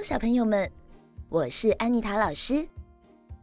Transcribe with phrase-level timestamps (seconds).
[0.00, 0.70] 小朋友们，
[1.28, 2.66] 我是安妮塔老师。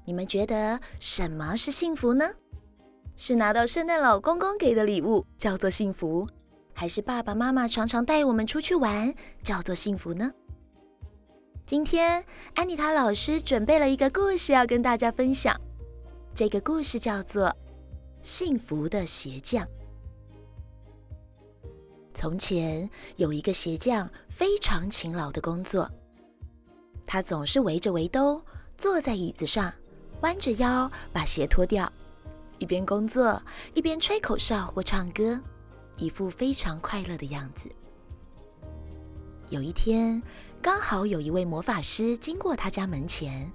[0.05, 2.29] 你们觉得什么是幸福呢？
[3.15, 6.27] 是拿到圣诞老公公给的礼物叫做幸福，
[6.73, 10.31] 还是爸爸妈妈常常带我们出去玩叫做幸福呢？
[11.65, 12.25] 今天
[12.55, 15.59] 安妮塔老师准备了一个故事要跟大家分享，
[16.33, 17.47] 这个故事叫做
[18.21, 19.65] 《幸福的鞋匠》。
[22.13, 25.89] 从前有一个鞋匠，非常勤劳的工作。
[27.11, 28.39] 他总是围着围兜，
[28.77, 29.73] 坐在椅子上，
[30.21, 31.91] 弯着腰把鞋脱掉，
[32.59, 33.41] 一边工作
[33.73, 35.41] 一边吹口哨或唱歌，
[35.97, 37.67] 一副非常快乐的样子。
[39.49, 40.21] 有一天，
[40.61, 43.51] 刚好有一位魔法师经过他家门前，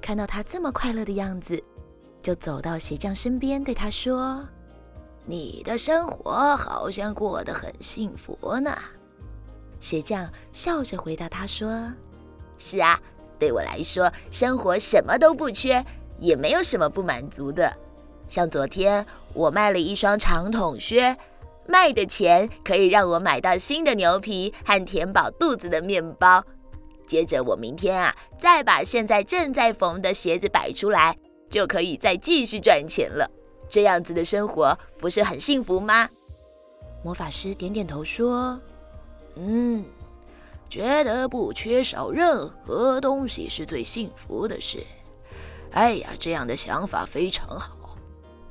[0.00, 1.62] 看到他这么快乐的样子，
[2.22, 4.48] 就走到鞋匠身边，对他说
[5.28, 8.74] ：“你的生活好像过得很幸福呢。”
[9.78, 11.92] 鞋匠笑着回答他说。
[12.62, 13.00] 是啊，
[13.38, 15.82] 对我来说，生活什么都不缺，
[16.18, 17.74] 也没有什么不满足的。
[18.28, 21.16] 像昨天，我卖了一双长筒靴，
[21.66, 26.44] 卖的钱可以让我买到新的牛皮和填饱肚子的面包。
[27.06, 31.16] 接着，我明天啊，再把现在正在缝的鞋子摆出来，
[31.48, 33.28] 就可以再继续赚钱了。
[33.70, 36.10] 这样子的生活不是很幸福吗？
[37.02, 38.60] 魔法师点点头说
[39.36, 39.82] ：“嗯。”
[40.70, 44.78] 觉得不缺少任何东西是最幸福的事。
[45.72, 47.96] 哎呀，这样的想法非常好，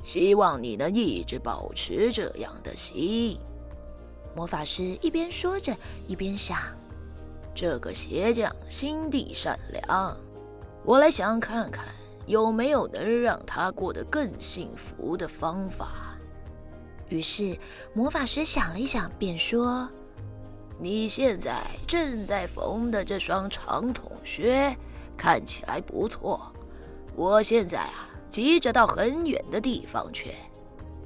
[0.02, 3.38] 希望你能一直保持这样的心。
[4.36, 5.74] 魔法师一边说着，
[6.06, 6.58] 一边想：
[7.54, 10.14] 这个鞋匠心地善良，
[10.84, 11.86] 我来想看看
[12.26, 16.16] 有没有能让他过得更幸福的方法。
[17.08, 17.58] 于是
[17.94, 19.90] 魔法师想了一想，便说。
[20.82, 24.74] 你现在正在缝的这双长筒靴
[25.14, 26.50] 看起来不错，
[27.14, 30.30] 我现在啊急着到很远的地方去，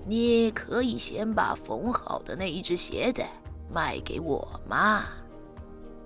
[0.06, 3.24] 你可以先把缝好的那一只鞋子
[3.68, 5.06] 卖给我吗？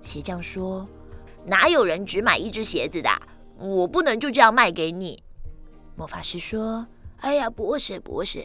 [0.01, 0.87] 鞋匠说
[1.45, 3.09] ：“哪有人只买一只鞋子的？
[3.59, 5.21] 我不能就这样卖给你。”
[5.95, 6.87] 魔法师说
[7.21, 8.43] ：“哎呀，不是不是，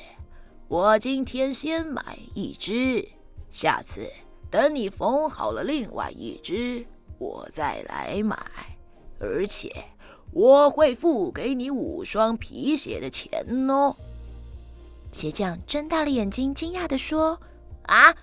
[0.69, 3.09] 我今天先买一只，
[3.49, 4.07] 下次。”
[4.55, 6.87] 等你缝好了另外一只，
[7.19, 8.39] 我再来买，
[9.19, 9.69] 而且
[10.31, 13.97] 我会付给你五双皮鞋的钱哦。
[15.11, 17.41] 鞋匠睁大了眼睛，惊讶地说
[17.87, 18.15] ：“啊，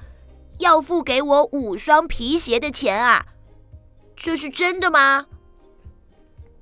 [0.60, 3.26] 要付给我五双皮鞋的钱啊？
[4.16, 5.26] 这是真的吗？”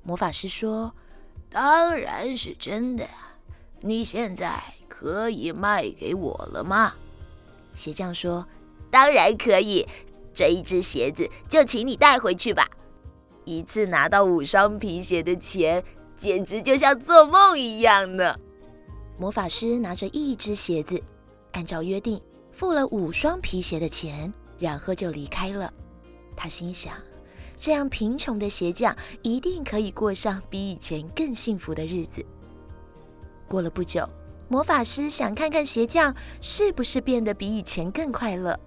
[0.02, 0.92] 魔法师说
[1.48, 3.06] ：“当然是真的。
[3.82, 6.94] 你现在可以卖给我了吗？”
[7.72, 8.44] 鞋匠说。
[8.90, 9.86] 当然可以，
[10.32, 12.68] 这一只鞋子就请你带回去吧。
[13.44, 15.82] 一次拿到五双皮鞋的钱，
[16.14, 18.36] 简直就像做梦一样呢。
[19.18, 21.02] 魔法师拿着一只鞋子，
[21.52, 22.20] 按照约定
[22.52, 25.72] 付了五双皮鞋的钱，然后就离开了。
[26.36, 26.94] 他心想，
[27.56, 32.24] 这样贫穷的鞋匠一定可以过上比以前更幸福的日子。
[33.48, 34.08] 过了不久，
[34.48, 38.58] 魔法师想看看鞋匠是不是变得比以前更快乐。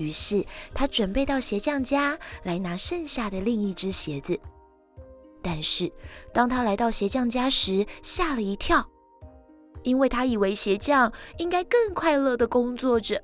[0.00, 4.40] 于是他准备到鞋匠家来拿剩下的另一只鞋子，
[5.42, 5.92] 但是
[6.32, 8.88] 当他来到鞋匠家时，吓了一跳，
[9.82, 13.22] 因为他以为鞋匠应该更快乐的工作着，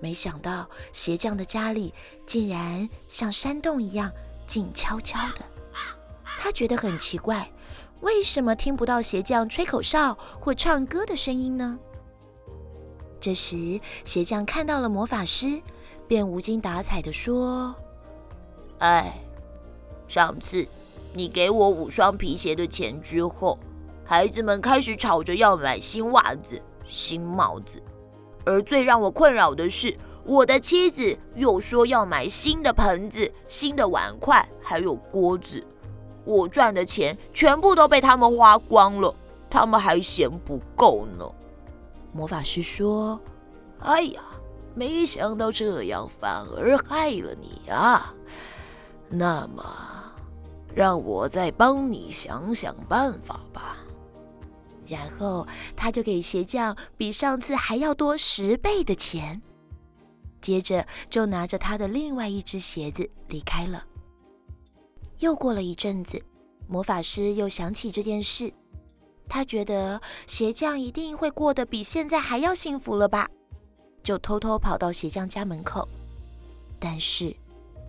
[0.00, 1.94] 没想到鞋匠的家里
[2.26, 4.10] 竟然像山洞一样
[4.48, 5.46] 静悄悄的。
[6.40, 7.52] 他觉得很奇怪，
[8.00, 11.78] 为什么听不到鞋匠吹口哨或唱歌的声音呢？
[13.20, 15.62] 这时鞋匠看到了魔法师。
[16.08, 17.74] 便无精打采地说
[18.78, 19.12] ：“哎，
[20.06, 20.66] 上次
[21.12, 23.58] 你给我五双皮鞋的钱之后，
[24.04, 27.82] 孩子们开始吵着要买新袜子、新帽子，
[28.44, 35.64] 而最让我困扰的是，我的妻子又说要买新的盆子、新的碗筷，还有锅子。
[36.24, 39.14] 我赚的钱全部都被他们花光了，
[39.50, 41.28] 他们还嫌不够呢。”
[42.12, 43.20] 魔法师说
[43.82, 44.20] ：“哎呀。”
[44.76, 48.14] 没想到这样反而害了你啊！
[49.08, 49.64] 那么，
[50.74, 53.78] 让我再帮你想想办法吧。
[54.86, 59.40] 然后他就给鞋匠比上次还要多十倍的钱，
[60.42, 63.84] 接着就拿着他的另外一只鞋子离开了。
[65.20, 66.22] 又过了一阵子，
[66.68, 68.52] 魔法师又想起这件事，
[69.26, 73.30] 他觉得鞋匠一定会过得比现在还要幸福了吧。
[74.06, 75.88] 就偷偷跑到鞋匠家门口，
[76.78, 77.34] 但是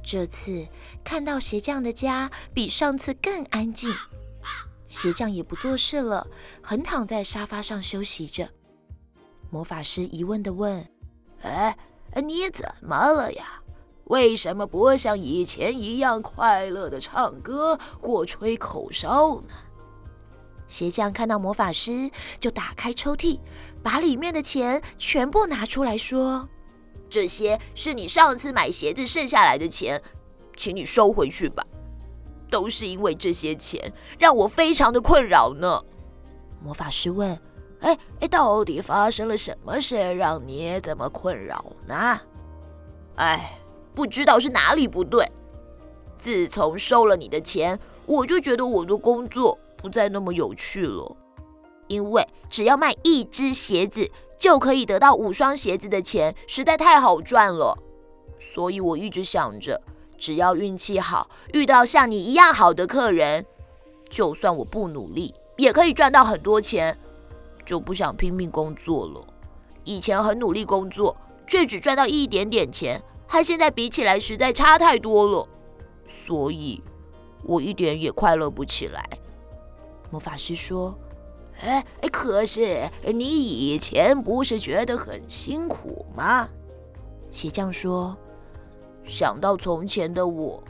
[0.02, 0.68] 这次
[1.04, 3.94] 看到鞋匠的家比上次更安静，
[4.84, 6.25] 鞋匠也不做事了，
[6.64, 8.50] 横躺在沙发上休息着。
[9.52, 10.84] 魔法师疑问的问
[11.44, 11.78] ：“哎，
[12.16, 13.62] 你怎么了呀？
[14.06, 19.54] 为什么不像以前一样快乐的唱歌或吹口哨呢？”
[20.68, 22.10] 鞋匠看到魔法师，
[22.40, 23.40] 就打开抽屉，
[23.81, 26.48] 把里面的钱全部拿出来说。
[27.10, 30.02] 这些是你上次买鞋子剩下来的钱，
[30.56, 31.66] 请你收回去吧。
[32.50, 35.81] 都是因为这些钱让我非常的困扰呢。
[36.62, 37.40] 魔法师问
[37.81, 42.19] ：“哎哎，到底发生了什么事让你这么困扰呢？”
[43.16, 43.60] 哎，
[43.94, 45.30] 不知道是哪里不对。
[46.18, 51.16] 自从收了你的钱，我就觉得我的工作不再那么有趣了，
[51.88, 54.10] 因为只要卖一只鞋子。
[54.40, 57.76] 就可以得到五双鞋子的钱，实在太好赚了。
[58.38, 59.82] 所以我一直想着，
[60.16, 63.48] 只要运气好，遇到像你一样好的客人，
[64.12, 67.00] 就算我不努力，也可以赚到很多钱。
[67.66, 69.26] 就不想拼命工作了。
[69.84, 75.50] 以前很努力工作，却只赚到一点点钱，和现在比起来，实在差太多了。
[76.06, 76.84] 所以，
[77.44, 79.04] 我一点也快乐不起来。
[80.09, 80.98] 魔法师说。
[81.59, 86.48] 哎哎，可是你以前不是觉得很辛苦吗？
[87.31, 88.15] 鞋匠说
[89.04, 90.63] ：“想到从前的我，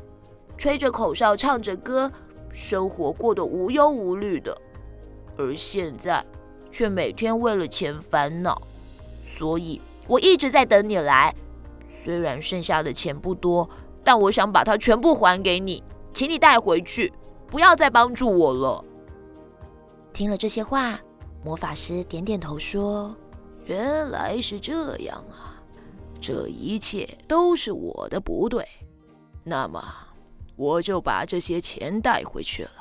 [0.58, 2.10] 吹着口哨，唱着歌，
[2.50, 4.58] 生活过得无忧无虑的，
[5.38, 6.26] 而现在
[6.72, 8.62] 却每天为了钱烦恼。
[9.26, 11.36] 所以我一直在等你来。
[11.86, 13.70] 虽然剩下的钱不多，
[14.06, 17.12] 但我想把它全部还给你，请你带回去，
[17.52, 18.86] 不要再帮助我了。”
[20.18, 21.00] 听了这些话，
[21.44, 23.16] 魔法师点点头说
[23.66, 25.62] ：“原来是这样啊，
[26.20, 28.68] 这一切都是我的不对。
[29.44, 29.80] 那么，
[30.56, 32.72] 我就把这些钱带回去了。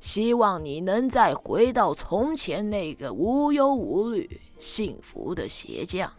[0.00, 6.10] 希望你能再回到从前那个无忧无虑、幸福的鞋匠。”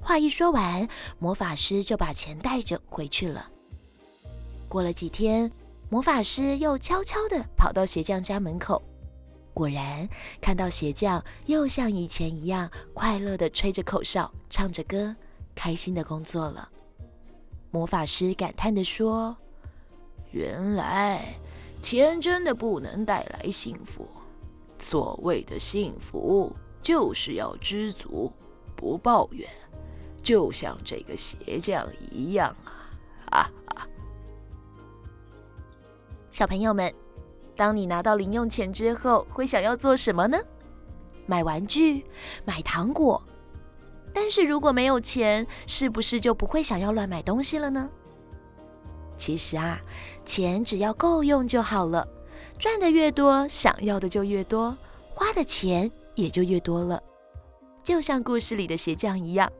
[0.00, 0.88] 话一说完，
[1.18, 3.50] 魔法师就把钱带着回去了。
[4.68, 5.50] 过了几天。
[5.92, 8.82] 魔法师又悄悄地跑到鞋匠家门口，
[9.52, 10.08] 果然
[10.40, 15.14] 看到鞋匠又像以前一样快乐地吹着口哨、唱着歌，
[15.54, 16.66] 开心地工作了。
[17.70, 19.36] 魔法师感叹地说
[20.32, 21.34] ：“原来
[21.82, 24.08] 钱真的不能带来幸福。
[24.78, 26.50] 所谓的幸福，
[26.80, 28.32] 就是要知足，
[28.74, 29.46] 不抱怨，
[30.22, 32.71] 就像这个鞋匠一样啊！”啊。
[36.32, 36.90] 小朋友们，
[37.54, 40.38] 当你拿到零用钱之后，会想要做什么呢？
[41.26, 42.06] 买玩具、
[42.46, 43.22] 买糖果。
[44.14, 47.90] 但是如果没有钱，是不是就不会想要乱买东西了呢？
[49.14, 49.78] 其实啊，
[50.24, 52.08] 钱只要够用就好了。
[52.58, 54.74] 赚的越多，想要的就越多，
[55.14, 56.98] 花的钱也就越多了。
[57.82, 59.52] 就像故事里的鞋匠一样，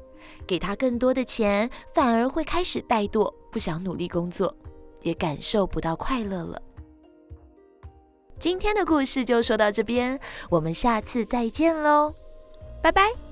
[0.47, 4.57] 给他更多的钱，反而会开始怠惰，不想努力工作。
[5.03, 6.61] 也感受不到快乐了。
[8.39, 10.19] 今天的故事就说到这边，
[10.51, 12.13] 我们下次再见喽，
[12.83, 13.32] 拜拜。